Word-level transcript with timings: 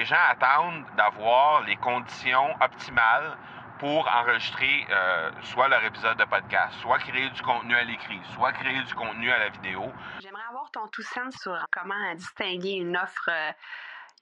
les 0.00 0.06
gens 0.06 0.16
attendent 0.30 0.86
d'avoir 0.96 1.60
les 1.64 1.76
conditions 1.76 2.56
optimales 2.58 3.36
pour 3.78 4.08
enregistrer 4.08 4.86
euh, 4.88 5.30
soit 5.42 5.68
leur 5.68 5.84
épisode 5.84 6.16
de 6.16 6.24
podcast, 6.24 6.72
soit 6.80 6.98
créer 7.00 7.28
du 7.28 7.42
contenu 7.42 7.74
à 7.74 7.84
l'écrit, 7.84 8.18
soit 8.34 8.52
créer 8.52 8.82
du 8.82 8.94
contenu 8.94 9.30
à 9.30 9.38
la 9.38 9.50
vidéo. 9.50 9.92
J'aimerais 10.20 10.48
avoir 10.48 10.70
ton 10.70 10.88
tout 10.88 11.02
sens 11.02 11.34
sur 11.42 11.54
comment 11.70 12.14
distinguer 12.14 12.76
une 12.76 12.96
offre 12.96 13.28
euh, 13.28 13.52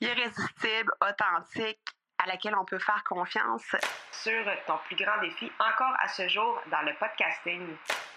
irrésistible, 0.00 0.92
authentique, 1.00 1.78
à 2.18 2.26
laquelle 2.26 2.56
on 2.56 2.64
peut 2.64 2.80
faire 2.80 3.04
confiance. 3.04 3.76
Sur 4.10 4.44
ton 4.66 4.78
plus 4.84 4.96
grand 4.96 5.20
défi 5.20 5.52
encore 5.60 5.94
à 6.00 6.08
ce 6.08 6.26
jour 6.26 6.60
dans 6.72 6.82
le 6.82 6.92
podcasting. 6.94 7.76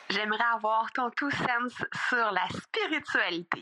J'aimerais 0.10 0.52
avoir 0.56 0.92
ton 0.94 1.12
tout 1.12 1.30
sens 1.30 1.86
sur 2.10 2.32
la 2.32 2.48
spiritualité. 2.50 3.62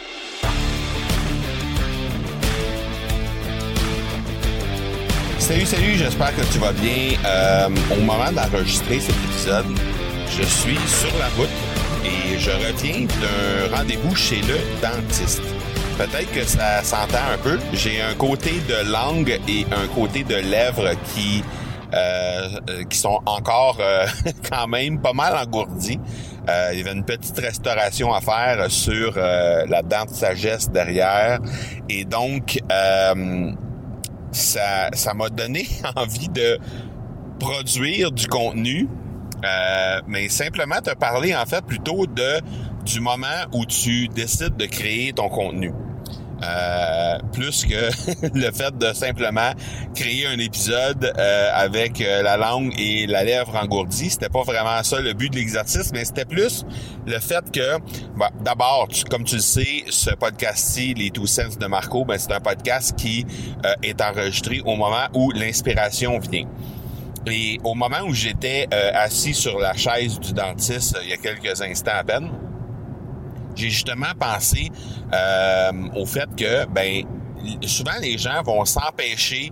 Salut, 5.41 5.65
salut, 5.65 5.95
j'espère 5.95 6.35
que 6.35 6.53
tu 6.53 6.59
vas 6.59 6.71
bien. 6.71 7.17
Euh, 7.25 7.67
au 7.91 7.99
moment 8.01 8.31
d'enregistrer 8.31 8.99
cet 8.99 9.15
épisode, 9.15 9.65
je 10.29 10.43
suis 10.43 10.77
sur 10.87 11.17
la 11.17 11.27
route 11.29 11.49
et 12.05 12.37
je 12.37 12.51
reviens 12.51 13.07
d'un 13.07 13.75
rendez-vous 13.75 14.15
chez 14.15 14.41
le 14.41 14.59
dentiste. 14.81 15.41
Peut-être 15.97 16.31
que 16.31 16.43
ça 16.43 16.83
s'entend 16.83 17.25
un 17.33 17.39
peu. 17.39 17.57
J'ai 17.73 18.01
un 18.01 18.13
côté 18.13 18.51
de 18.69 18.91
langue 18.91 19.39
et 19.47 19.65
un 19.71 19.87
côté 19.87 20.23
de 20.23 20.35
lèvres 20.35 20.91
qui 21.13 21.43
euh, 21.93 22.83
qui 22.89 22.97
sont 22.97 23.19
encore 23.25 23.79
euh, 23.81 24.05
quand 24.49 24.67
même 24.67 25.01
pas 25.01 25.13
mal 25.13 25.35
engourdis. 25.35 25.99
Euh, 26.47 26.69
il 26.71 26.79
y 26.79 26.81
avait 26.81 26.93
une 26.93 27.03
petite 27.03 27.37
restauration 27.37 28.13
à 28.13 28.21
faire 28.21 28.69
sur 28.69 29.15
la 29.17 29.81
dent 29.81 30.05
de 30.05 30.11
sagesse 30.11 30.69
derrière. 30.69 31.39
Et 31.89 32.05
donc, 32.05 32.59
ça, 34.31 34.89
ça 34.93 35.13
m'a 35.13 35.29
donné 35.29 35.67
envie 35.95 36.29
de 36.29 36.59
produire 37.39 38.11
du 38.11 38.27
contenu, 38.27 38.87
euh, 39.43 40.01
mais 40.07 40.29
simplement 40.29 40.79
te 40.81 40.93
parler 40.93 41.35
en 41.35 41.45
fait 41.45 41.65
plutôt 41.65 42.05
de 42.05 42.41
du 42.85 42.99
moment 42.99 43.25
où 43.53 43.65
tu 43.65 44.07
décides 44.07 44.55
de 44.57 44.65
créer 44.65 45.13
ton 45.13 45.29
contenu. 45.29 45.71
Euh, 46.43 47.19
plus 47.33 47.65
que 47.65 47.91
le 48.33 48.51
fait 48.51 48.75
de 48.75 48.93
simplement 48.93 49.51
créer 49.93 50.25
un 50.25 50.39
épisode 50.39 51.13
euh, 51.17 51.49
avec 51.53 52.01
euh, 52.01 52.23
la 52.23 52.35
langue 52.35 52.73
et 52.79 53.05
la 53.05 53.23
lèvre 53.23 53.55
engourdie. 53.55 54.09
C'était 54.09 54.29
pas 54.29 54.41
vraiment 54.41 54.81
ça 54.81 54.99
le 54.99 55.13
but 55.13 55.31
de 55.31 55.35
l'exercice, 55.35 55.91
mais 55.93 56.03
c'était 56.03 56.25
plus 56.25 56.65
le 57.05 57.19
fait 57.19 57.51
que, 57.51 57.77
bah, 58.17 58.31
d'abord, 58.43 58.87
comme 59.09 59.23
tu 59.23 59.35
le 59.35 59.41
sais, 59.41 59.83
ce 59.89 60.09
podcast-ci, 60.11 60.95
les 60.95 61.11
Two 61.11 61.27
Sense 61.27 61.59
de 61.59 61.67
Marco, 61.67 62.05
ben, 62.05 62.17
c'est 62.17 62.31
un 62.31 62.39
podcast 62.39 62.95
qui 62.97 63.25
est 63.83 64.01
enregistré 64.01 64.61
au 64.65 64.75
moment 64.75 65.07
où 65.13 65.31
l'inspiration 65.31 66.17
vient. 66.19 66.47
Et 67.27 67.59
au 67.63 67.75
moment 67.75 68.01
où 68.07 68.13
j'étais 68.13 68.67
assis 68.71 69.35
sur 69.35 69.59
la 69.59 69.75
chaise 69.75 70.19
du 70.19 70.33
dentiste 70.33 70.97
il 71.03 71.09
y 71.09 71.13
a 71.13 71.17
quelques 71.17 71.61
instants 71.61 71.91
à 71.93 72.03
peine, 72.03 72.31
j'ai 73.55 73.69
justement 73.69 74.13
pensé 74.19 74.71
euh, 75.13 75.71
au 75.95 76.05
fait 76.05 76.29
que 76.35 76.65
ben 76.67 77.03
souvent 77.65 77.97
les 78.01 78.17
gens 78.17 78.41
vont 78.43 78.65
s'empêcher 78.65 79.51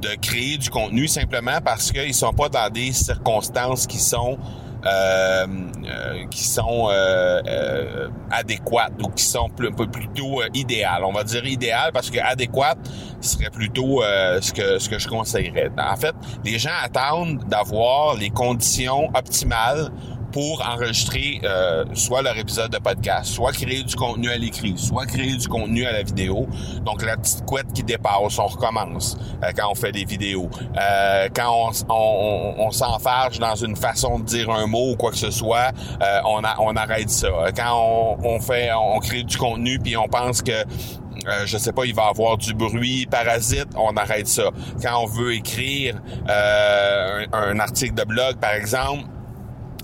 de 0.00 0.14
créer 0.20 0.58
du 0.58 0.70
contenu 0.70 1.08
simplement 1.08 1.60
parce 1.64 1.92
qu'ils 1.92 2.14
sont 2.14 2.32
pas 2.32 2.48
dans 2.48 2.70
des 2.70 2.92
circonstances 2.92 3.86
qui 3.86 3.98
sont 3.98 4.38
euh, 4.86 5.46
euh 5.88 6.26
qui 6.30 6.44
sont 6.44 6.88
euh, 6.88 7.42
euh, 7.48 8.08
adéquates 8.30 8.92
ou 9.02 9.08
qui 9.08 9.24
sont 9.24 9.48
plus, 9.48 9.72
plutôt 9.72 10.40
idéales. 10.54 11.02
On 11.04 11.12
va 11.12 11.24
dire 11.24 11.44
idéal 11.44 11.90
parce 11.92 12.10
que 12.10 12.18
adéquate 12.20 12.78
serait 13.20 13.50
plutôt 13.50 14.02
ce 14.40 14.52
que 14.52 14.78
ce 14.78 14.88
que 14.88 14.98
je 14.98 15.08
conseillerais. 15.08 15.70
En 15.78 15.96
fait, 15.96 16.14
les 16.44 16.58
gens 16.58 16.70
attendent 16.82 17.42
d'avoir 17.48 18.14
les 18.14 18.30
conditions 18.30 19.08
optimales 19.14 19.90
pour 20.32 20.66
enregistrer 20.66 21.40
euh, 21.44 21.84
soit 21.94 22.22
leur 22.22 22.36
épisode 22.36 22.70
de 22.70 22.78
podcast, 22.78 23.26
soit 23.26 23.52
créer 23.52 23.82
du 23.82 23.96
contenu 23.96 24.30
à 24.30 24.36
l'écrit, 24.36 24.74
soit 24.76 25.06
créer 25.06 25.36
du 25.36 25.48
contenu 25.48 25.84
à 25.84 25.92
la 25.92 26.02
vidéo. 26.02 26.46
Donc 26.84 27.04
la 27.04 27.16
petite 27.16 27.44
couette 27.44 27.72
qui 27.72 27.82
dépasse, 27.82 28.38
on 28.38 28.46
recommence 28.46 29.16
euh, 29.42 29.52
quand 29.56 29.70
on 29.70 29.74
fait 29.74 29.92
des 29.92 30.04
vidéos. 30.04 30.48
Euh, 30.78 31.28
quand 31.34 31.72
on, 31.88 32.70
s'enfarge 32.70 33.38
dans 33.38 33.54
une 33.54 33.76
façon 33.76 34.18
de 34.18 34.24
dire 34.24 34.50
un 34.50 34.66
mot 34.66 34.92
ou 34.92 34.96
quoi 34.96 35.10
que 35.10 35.16
ce 35.16 35.30
soit, 35.30 35.72
on, 36.24 36.44
a, 36.44 36.56
on 36.60 36.76
arrête 36.76 37.08
ça. 37.10 37.28
Quand 37.56 38.18
on, 38.22 38.40
fait, 38.40 38.70
on 38.72 38.98
crée 39.00 39.22
du 39.22 39.36
contenu 39.36 39.78
puis 39.78 39.96
on 39.96 40.06
pense 40.06 40.42
que 40.42 40.52
euh, 41.26 41.46
je 41.46 41.58
sais 41.58 41.72
pas, 41.72 41.84
il 41.84 41.94
va 41.94 42.06
avoir 42.06 42.36
du 42.36 42.54
bruit 42.54 43.06
parasite, 43.06 43.68
on 43.76 43.96
arrête 43.96 44.28
ça. 44.28 44.50
Quand 44.82 45.02
on 45.02 45.06
veut 45.06 45.34
écrire 45.34 46.00
euh, 46.28 47.26
un, 47.32 47.58
article 47.58 47.94
de 47.94 48.04
blog, 48.04 48.36
par 48.36 48.52
exemple, 48.52 49.04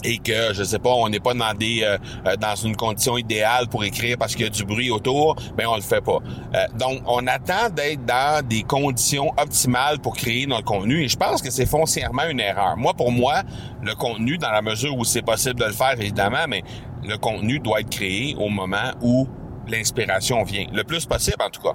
et 0.05 0.19
que 0.19 0.53
je 0.53 0.63
sais 0.63 0.79
pas, 0.79 0.91
on 0.91 1.09
n'est 1.09 1.21
pas 1.21 1.35
dans 1.35 1.55
des 1.55 1.83
euh, 1.83 1.97
euh, 2.27 2.37
dans 2.37 2.55
une 2.55 2.77
condition 2.77 3.17
idéale 3.17 3.69
pour 3.69 3.85
écrire 3.85 4.17
parce 4.19 4.35
qu'il 4.35 4.45
y 4.45 4.47
a 4.47 4.51
du 4.51 4.65
bruit 4.65 4.91
autour, 4.91 5.35
ben 5.57 5.67
on 5.67 5.77
le 5.77 5.83
fait 5.83 6.03
pas. 6.03 6.19
Euh, 6.55 6.67
donc 6.79 7.03
on 7.07 7.27
attend 7.27 7.71
d'être 7.71 8.05
dans 8.05 8.47
des 8.47 8.63
conditions 8.63 9.33
optimales 9.39 9.99
pour 10.01 10.15
créer 10.15 10.47
notre 10.47 10.65
contenu 10.65 11.03
et 11.03 11.09
je 11.09 11.17
pense 11.17 11.43
que 11.43 11.51
c'est 11.51 11.67
foncièrement 11.67 12.29
une 12.29 12.41
erreur. 12.41 12.77
Moi 12.77 12.93
pour 12.95 13.11
moi, 13.11 13.43
le 13.83 13.95
contenu 13.95 14.37
dans 14.37 14.51
la 14.51 14.63
mesure 14.63 14.97
où 14.97 15.05
c'est 15.05 15.23
possible 15.23 15.59
de 15.59 15.65
le 15.65 15.73
faire 15.73 15.99
évidemment, 15.99 16.47
mais 16.49 16.63
le 17.03 17.17
contenu 17.17 17.59
doit 17.59 17.81
être 17.81 17.91
créé 17.91 18.37
au 18.39 18.51
moment 18.51 18.93
où 19.01 19.27
l'inspiration 19.67 20.43
vient, 20.45 20.67
le 20.73 20.85
plus 20.85 21.07
possible 21.07 21.39
en 21.41 21.51
tout 21.51 21.63
cas. 21.63 21.75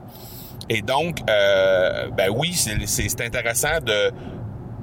Et 0.70 0.84
donc 0.84 1.26
ben 1.26 2.30
oui, 2.36 2.54
c'est 2.54 3.22
intéressant 3.22 3.80
de, 3.84 4.12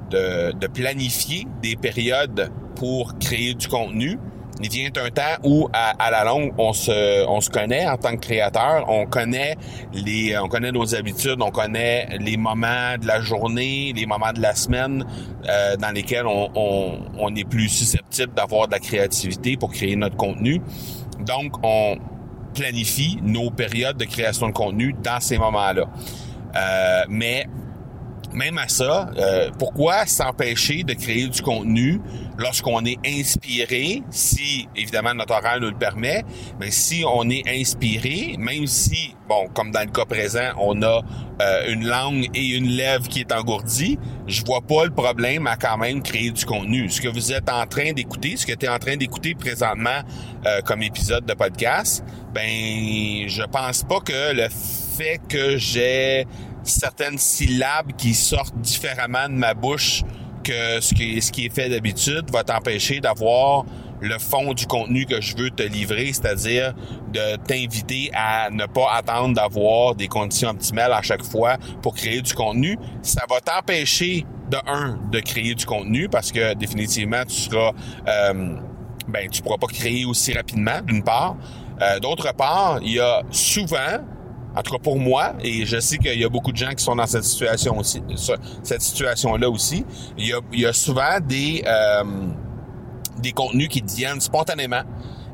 de 0.09 0.51
de 0.51 0.67
planifier 0.67 1.47
des 1.61 1.77
périodes 1.77 2.51
pour 2.77 3.17
créer 3.19 3.53
du 3.53 3.67
contenu. 3.67 4.17
Il 4.59 4.69
vient 4.69 4.87
un 4.87 5.09
temps 5.09 5.37
où, 5.43 5.69
à, 5.71 6.09
la 6.09 6.23
longue, 6.23 6.51
on 6.57 6.73
se, 6.73 7.27
on 7.27 7.41
se 7.41 7.49
connaît 7.49 7.87
en 7.87 7.97
tant 7.97 8.15
que 8.15 8.21
créateur, 8.21 8.85
on 8.89 9.05
connaît 9.05 9.55
les, 9.93 10.35
on 10.37 10.47
connaît 10.47 10.71
nos 10.71 10.95
habitudes, 10.95 11.37
on 11.41 11.51
connaît 11.51 12.07
les 12.19 12.37
moments 12.37 12.97
de 12.99 13.05
la 13.05 13.21
journée, 13.21 13.93
les 13.95 14.07
moments 14.07 14.33
de 14.33 14.41
la 14.41 14.55
semaine 14.55 15.05
euh, 15.47 15.77
dans 15.77 15.91
lesquels 15.91 16.25
on, 16.25 16.49
on, 16.55 16.99
on 17.19 17.35
est 17.35 17.47
plus 17.47 17.69
susceptible 17.69 18.33
d'avoir 18.33 18.67
de 18.67 18.71
la 18.71 18.79
créativité 18.79 19.57
pour 19.57 19.71
créer 19.71 19.95
notre 19.95 20.17
contenu. 20.17 20.59
Donc, 21.19 21.53
on 21.61 21.97
planifie 22.55 23.19
nos 23.21 23.51
périodes 23.51 23.97
de 23.97 24.05
création 24.05 24.47
de 24.47 24.53
contenu 24.53 24.95
dans 25.03 25.19
ces 25.19 25.37
moments-là. 25.37 25.85
Euh, 26.55 27.05
mais 27.09 27.45
même 28.37 28.57
à 28.57 28.67
ça, 28.67 29.09
euh, 29.17 29.49
pourquoi 29.57 30.05
s'empêcher 30.05 30.83
de 30.83 30.93
créer 30.93 31.27
du 31.27 31.41
contenu 31.41 31.99
lorsqu'on 32.37 32.85
est 32.85 32.99
inspiré, 33.05 34.03
si 34.11 34.69
évidemment 34.75 35.15
notre 35.15 35.33
horaire 35.33 35.59
nous 35.59 35.69
le 35.69 35.77
permet, 35.77 36.23
mais 36.59 36.69
si 36.69 37.03
on 37.05 37.29
est 37.29 37.43
inspiré, 37.47 38.35
même 38.37 38.67
si, 38.67 39.15
bon, 39.27 39.47
comme 39.53 39.71
dans 39.71 39.81
le 39.81 39.91
cas 39.91 40.05
présent, 40.05 40.51
on 40.59 40.81
a 40.83 41.01
euh, 41.41 41.73
une 41.73 41.87
langue 41.87 42.27
et 42.35 42.47
une 42.49 42.67
lèvre 42.67 43.07
qui 43.07 43.21
est 43.21 43.31
engourdie, 43.31 43.97
je 44.27 44.43
vois 44.45 44.61
pas 44.61 44.85
le 44.85 44.91
problème 44.91 45.47
à 45.47 45.55
quand 45.55 45.77
même 45.77 46.03
créer 46.03 46.29
du 46.29 46.45
contenu. 46.45 46.89
Ce 46.89 47.01
que 47.01 47.07
vous 47.07 47.33
êtes 47.33 47.49
en 47.49 47.65
train 47.65 47.93
d'écouter, 47.93 48.37
ce 48.37 48.45
que 48.45 48.53
tu 48.53 48.67
es 48.67 48.69
en 48.69 48.79
train 48.79 48.97
d'écouter 48.97 49.33
présentement 49.33 50.01
euh, 50.45 50.61
comme 50.61 50.83
épisode 50.83 51.25
de 51.25 51.33
podcast, 51.33 52.03
ben 52.33 53.27
je 53.27 53.43
pense 53.51 53.83
pas 53.83 53.99
que 53.99 54.33
le 54.35 54.47
fait 54.49 55.19
que 55.27 55.57
j'ai 55.57 56.27
certaines 56.69 57.17
syllabes 57.17 57.93
qui 57.97 58.13
sortent 58.13 58.57
différemment 58.59 59.27
de 59.29 59.33
ma 59.33 59.53
bouche 59.53 60.03
que 60.43 60.79
ce 60.79 60.93
qui, 60.93 61.45
est 61.45 61.53
fait 61.53 61.69
d'habitude 61.69 62.31
va 62.31 62.43
t'empêcher 62.43 62.99
d'avoir 63.01 63.65
le 63.99 64.17
fond 64.19 64.53
du 64.53 64.65
contenu 64.65 65.05
que 65.05 65.19
je 65.19 65.35
veux 65.35 65.49
te 65.49 65.63
livrer, 65.63 66.13
c'est-à-dire 66.13 66.73
de 67.11 67.35
t'inviter 67.37 68.11
à 68.13 68.49
ne 68.51 68.65
pas 68.65 68.93
attendre 68.93 69.35
d'avoir 69.35 69.95
des 69.95 70.07
conditions 70.07 70.49
optimales 70.49 70.93
à 70.93 71.01
chaque 71.01 71.23
fois 71.23 71.57
pour 71.81 71.95
créer 71.95 72.21
du 72.21 72.33
contenu. 72.33 72.77
Ça 73.01 73.23
va 73.29 73.41
t'empêcher 73.41 74.25
de 74.49 74.57
un 74.67 74.97
de 75.11 75.19
créer 75.19 75.55
du 75.55 75.65
contenu 75.65 76.07
parce 76.07 76.31
que 76.31 76.53
définitivement 76.53 77.25
tu 77.27 77.35
seras 77.35 77.71
euh, 78.07 78.55
ben 79.07 79.29
tu 79.29 79.41
pourras 79.41 79.57
pas 79.57 79.67
créer 79.67 80.05
aussi 80.05 80.33
rapidement 80.33 80.81
d'une 80.85 81.03
part. 81.03 81.35
Euh, 81.81 81.99
d'autre 81.99 82.33
part, 82.33 82.79
il 82.81 82.93
y 82.93 82.99
a 82.99 83.23
souvent 83.31 83.99
en 84.57 84.61
tout 84.63 84.71
cas 84.71 84.79
pour 84.81 84.99
moi, 84.99 85.33
et 85.43 85.65
je 85.65 85.79
sais 85.79 85.97
qu'il 85.97 86.19
y 86.19 86.25
a 86.25 86.29
beaucoup 86.29 86.51
de 86.51 86.57
gens 86.57 86.71
qui 86.71 86.83
sont 86.83 86.95
dans 86.95 87.05
cette 87.05 87.23
situation 87.23 87.77
aussi, 87.77 88.01
cette 88.63 88.81
situation-là 88.81 89.49
aussi. 89.49 89.85
Il 90.17 90.27
y 90.27 90.33
a, 90.33 90.39
il 90.51 90.61
y 90.61 90.65
a 90.65 90.73
souvent 90.73 91.19
des 91.21 91.63
euh, 91.67 92.03
des 93.19 93.31
contenus 93.31 93.69
qui 93.69 93.81
deviennent 93.81 94.21
spontanément 94.21 94.83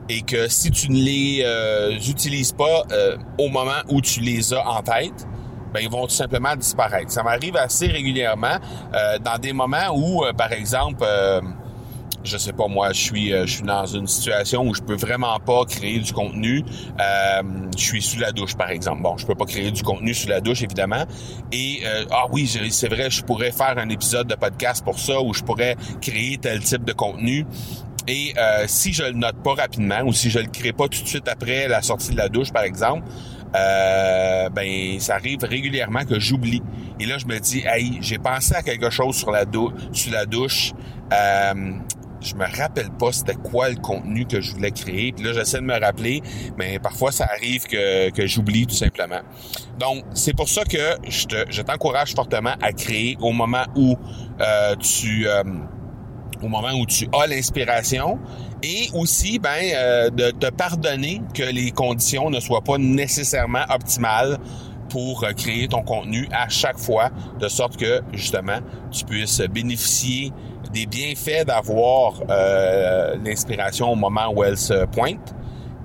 et 0.10 0.22
que 0.22 0.48
si 0.48 0.72
tu 0.72 0.92
ne 0.92 0.98
les 0.98 1.44
euh, 1.46 1.92
utilises 2.10 2.52
pas 2.52 2.84
euh, 2.92 3.18
au 3.38 3.50
moment 3.50 3.82
où 3.90 4.02
tu 4.02 4.20
les 4.20 4.54
as 4.54 4.68
en 4.68 4.82
tête, 4.82 5.28
ben 5.74 5.80
ils 5.82 5.90
vont 5.90 6.06
tout 6.06 6.14
simplement 6.14 6.56
disparaître. 6.56 7.12
Ça 7.12 7.24
m'arrive 7.24 7.56
assez 7.56 7.88
régulièrement 7.88 8.58
euh, 8.94 9.18
dans 9.20 9.38
des 9.40 9.54
moments 9.54 9.90
où, 9.96 10.24
par 10.38 10.52
exemple, 10.52 11.04
je 12.24 12.38
sais 12.38 12.54
pas 12.54 12.68
moi, 12.68 12.94
je 12.94 13.02
suis 13.02 13.30
je 13.32 13.46
suis 13.46 13.64
dans 13.64 13.86
une 13.86 14.08
situation 14.08 14.64
où 14.68 14.74
je 14.74 14.82
peux 14.82 14.96
vraiment 14.96 15.40
pas 15.40 15.66
créer 15.66 16.00
du 16.00 16.14
contenu. 16.14 16.64
je 16.98 17.82
suis 17.82 18.02
sous 18.02 18.20
la 18.20 18.32
douche 18.32 18.56
par 18.56 18.70
exemple. 18.70 19.02
Bon, 19.02 19.18
je 19.18 19.26
peux 19.26 19.36
pas 19.36 19.46
créer 19.46 19.72
du 19.72 19.84
contenu 19.84 20.14
sous 20.14 20.28
la 20.28 20.42
douche 20.42 20.62
évidemment. 20.64 21.06
Et 21.52 21.82
ah 22.12 22.26
oui, 22.32 22.48
c'est 22.72 22.88
vrai, 22.90 23.10
je 23.10 23.24
pourrais 23.24 23.52
faire 23.52 23.78
un 23.78 23.90
épisode 23.90 24.28
de 24.28 24.36
podcast 24.36 24.84
pour 24.84 25.00
ça 25.00 25.22
où 25.22 25.34
je 25.34 25.44
pourrais 25.44 25.76
créer 26.02 26.38
tel 26.38 26.62
type 26.62 26.86
de 26.86 26.94
contenu. 26.94 27.46
Et 28.08 28.34
euh, 28.38 28.66
si 28.68 28.92
je 28.92 29.04
le 29.04 29.14
note 29.14 29.42
pas 29.44 29.54
rapidement 29.54 30.02
ou 30.02 30.14
si 30.14 30.30
je 30.30 30.40
le 30.40 30.48
crée 30.48 30.74
pas 30.74 30.88
tout 30.88 31.02
de 31.02 31.08
suite 31.08 31.28
après 31.28 31.68
la 31.68 31.82
sortie 31.82 32.12
de 32.12 32.18
la 32.18 32.28
douche, 32.28 32.52
par 32.52 32.64
exemple, 32.64 33.08
euh, 33.56 34.50
ben 34.50 35.00
ça 35.00 35.16
arrive 35.16 35.44
régulièrement 35.44 36.04
que 36.04 36.20
j'oublie. 36.20 36.62
Et 37.00 37.06
là, 37.06 37.18
je 37.18 37.26
me 37.26 37.40
dis, 37.40 37.64
hey, 37.66 38.00
j'ai 38.02 38.18
pensé 38.18 38.56
à 38.56 38.62
quelque 38.62 38.90
chose 38.90 39.16
sur 39.16 39.32
la 39.32 39.46
douche, 39.46 39.74
sur 39.94 40.12
la 40.12 40.26
douche. 40.26 40.74
Euh, 41.14 41.74
je 42.24 42.36
me 42.36 42.46
rappelle 42.46 42.90
pas 42.92 43.12
c'était 43.12 43.36
quoi 43.36 43.70
le 43.70 43.76
contenu 43.76 44.26
que 44.26 44.42
je 44.42 44.54
voulais 44.54 44.72
créer. 44.72 45.12
Puis 45.12 45.24
là, 45.24 45.34
j'essaie 45.34 45.58
de 45.58 45.66
me 45.66 45.80
rappeler, 45.80 46.22
mais 46.58 46.80
parfois 46.80 47.12
ça 47.12 47.26
arrive 47.26 47.66
que, 47.66 48.10
que 48.10 48.26
j'oublie 48.28 48.66
tout 48.66 48.76
simplement. 48.76 49.22
Donc, 49.80 50.04
c'est 50.14 50.36
pour 50.36 50.50
ça 50.50 50.64
que 50.64 50.98
je, 51.08 51.26
te, 51.26 51.36
je 51.50 51.62
t'encourage 51.62 52.14
fortement 52.14 52.54
à 52.62 52.72
créer 52.72 53.18
au 53.20 53.32
moment 53.32 53.66
où 53.76 53.98
euh, 54.42 54.76
tu 54.78 55.28
au 56.44 56.50
moment 56.50 56.74
où 56.74 56.86
tu 56.86 57.08
as 57.14 57.28
l'inspiration 57.28 58.20
et 58.62 58.90
aussi 58.94 59.40
ben 59.40 59.50
euh, 59.76 60.10
de 60.10 60.32
te 60.32 60.48
pardonner 60.48 61.22
que 61.34 61.44
les 61.44 61.72
conditions 61.72 62.30
ne 62.30 62.40
soient 62.40 62.62
pas 62.62 62.78
nécessairement 62.78 63.64
optimales 63.70 64.38
pour 64.94 65.24
euh, 65.24 65.34
créer 65.34 65.68
ton 65.68 65.82
contenu 65.82 66.30
à 66.32 66.48
chaque 66.50 66.78
fois 66.78 67.10
de 67.40 67.48
sorte 67.48 67.78
que 67.78 68.02
justement 68.14 68.60
tu 68.92 69.04
puisses 69.06 69.42
bénéficier 69.42 70.32
des 70.72 70.86
bienfaits 70.86 71.48
d'avoir 71.48 72.14
euh, 72.30 73.16
l'inspiration 73.26 73.92
au 73.92 73.96
moment 73.96 74.32
où 74.32 74.44
elle 74.44 74.58
se 74.58 74.86
pointe 74.86 75.34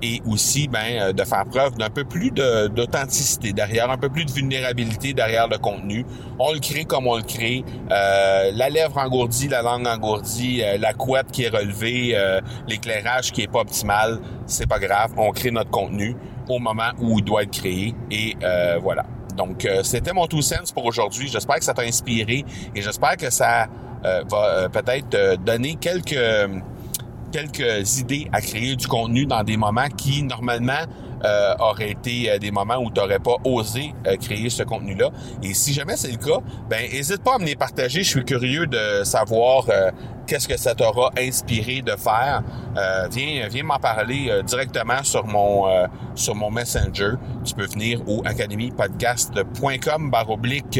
et 0.01 0.21
aussi 0.27 0.67
ben, 0.67 0.79
euh, 0.85 1.13
de 1.13 1.23
faire 1.23 1.45
preuve 1.45 1.75
d'un 1.75 1.89
peu 1.89 2.03
plus 2.03 2.31
d'authenticité 2.31 3.53
derrière, 3.53 3.89
un 3.89 3.97
peu 3.97 4.09
plus 4.09 4.25
de 4.25 4.31
vulnérabilité 4.31 5.13
derrière 5.13 5.47
le 5.47 5.57
contenu. 5.57 6.05
On 6.37 6.53
le 6.53 6.59
crée 6.59 6.85
comme 6.85 7.07
on 7.07 7.17
le 7.17 7.23
crée. 7.23 7.63
Euh, 7.91 8.51
la 8.53 8.69
lèvre 8.69 8.97
engourdie, 8.97 9.47
la 9.47 9.61
langue 9.61 9.87
engourdie, 9.87 10.61
euh, 10.63 10.77
la 10.77 10.93
couette 10.93 11.31
qui 11.31 11.43
est 11.43 11.49
relevée, 11.49 12.15
l'éclairage 12.67 13.31
qui 13.31 13.43
est 13.43 13.51
pas 13.51 13.59
optimal, 13.59 14.19
c'est 14.45 14.67
pas 14.67 14.79
grave. 14.79 15.11
On 15.17 15.31
crée 15.31 15.51
notre 15.51 15.71
contenu 15.71 16.15
au 16.47 16.59
moment 16.59 16.91
où 16.99 17.19
il 17.19 17.25
doit 17.25 17.43
être 17.43 17.51
créé 17.51 17.93
et 18.11 18.35
voilà. 18.81 19.05
Donc 19.35 19.67
c'était 19.83 20.13
mon 20.13 20.27
two 20.27 20.41
sense 20.41 20.71
pour 20.71 20.85
aujourd'hui. 20.85 21.27
J'espère 21.27 21.57
que 21.57 21.63
ça 21.63 21.73
t'a 21.73 21.83
inspiré 21.83 22.45
et 22.75 22.81
j'espère 22.81 23.17
que 23.17 23.29
ça 23.29 23.67
va 24.03 24.69
peut-être 24.69 25.37
donner 25.43 25.75
quelques 25.75 26.17
quelques 27.31 27.99
idées 27.99 28.27
à 28.31 28.41
créer 28.41 28.75
du 28.75 28.87
contenu 28.87 29.25
dans 29.25 29.43
des 29.43 29.57
moments 29.57 29.87
qui, 29.95 30.23
normalement, 30.23 30.85
euh, 31.25 31.53
auraient 31.59 31.91
été 31.91 32.31
euh, 32.31 32.37
des 32.39 32.49
moments 32.49 32.77
où 32.77 32.89
tu 32.89 33.01
n'aurais 33.01 33.19
pas 33.19 33.35
osé 33.43 33.93
euh, 34.07 34.15
créer 34.15 34.49
ce 34.49 34.63
contenu-là. 34.63 35.09
Et 35.43 35.53
si 35.53 35.73
jamais 35.73 35.97
c'est 35.97 36.11
le 36.11 36.17
cas, 36.17 36.39
ben 36.69 36.89
n'hésite 36.89 37.21
pas 37.23 37.35
à 37.35 37.39
me 37.39 37.45
les 37.45 37.57
partager. 37.57 38.03
Je 38.03 38.09
suis 38.09 38.23
curieux 38.23 38.67
de 38.67 39.03
savoir 39.03 39.65
qu'est-ce 40.27 40.47
que 40.47 40.55
ça 40.57 40.75
t'aura 40.75 41.11
inspiré 41.17 41.81
de 41.81 41.91
faire. 41.91 42.43
viens 43.11 43.47
viens 43.49 43.63
m'en 43.63 43.79
parler 43.79 44.31
directement 44.45 45.03
sur 45.03 45.25
mon 45.25 45.65
sur 46.15 46.35
mon 46.35 46.51
Messenger. 46.51 47.13
Tu 47.43 47.53
peux 47.53 47.65
venir 47.65 48.01
au 48.07 48.21
academypodcast.com 48.25 50.11
baroblique 50.11 50.79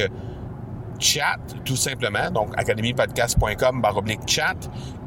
chat, 0.99 1.37
tout 1.65 1.75
simplement. 1.75 2.29
Donc, 2.31 2.49
academypodcast.com 2.57 3.81
baroblique 3.81 4.21
chat. 4.27 4.55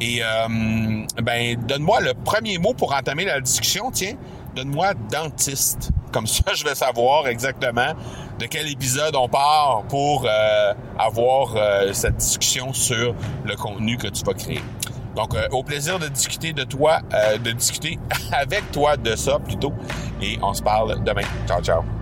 Et, 0.00 0.20
euh, 0.22 1.06
ben, 1.22 1.56
donne-moi 1.66 2.00
le 2.00 2.14
premier 2.14 2.58
mot 2.58 2.74
pour 2.74 2.94
entamer 2.94 3.24
la 3.24 3.40
discussion. 3.40 3.90
Tiens, 3.90 4.14
donne-moi 4.54 4.94
dentiste. 5.10 5.90
Comme 6.12 6.26
ça, 6.26 6.52
je 6.54 6.64
vais 6.64 6.74
savoir 6.74 7.26
exactement 7.28 7.94
de 8.38 8.46
quel 8.46 8.68
épisode 8.70 9.16
on 9.16 9.28
part 9.28 9.84
pour 9.88 10.26
euh, 10.26 10.74
avoir 10.98 11.54
euh, 11.56 11.92
cette 11.92 12.16
discussion 12.16 12.72
sur 12.72 13.14
le 13.44 13.56
contenu 13.56 13.96
que 13.96 14.08
tu 14.08 14.24
vas 14.24 14.34
créer. 14.34 14.62
Donc, 15.14 15.34
au 15.50 15.62
plaisir 15.62 15.98
de 15.98 16.08
discuter 16.08 16.54
de 16.54 16.64
toi, 16.64 17.00
de 17.44 17.52
discuter 17.52 17.98
avec 18.32 18.72
toi 18.72 18.96
de 18.96 19.14
ça 19.14 19.38
plutôt. 19.38 19.74
Et 20.22 20.38
on 20.40 20.54
se 20.54 20.62
parle 20.62 21.04
demain. 21.04 21.26
Ciao, 21.46 21.60
ciao. 21.62 22.01